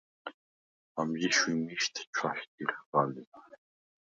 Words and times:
ამჟი 0.99 1.29
შვიმიშდ 1.37 1.95
ჩვაშდიხხ 2.15 2.81
ალი. 3.01 3.23